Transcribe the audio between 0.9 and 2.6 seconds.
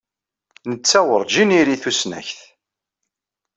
werǧin iri tusnakt.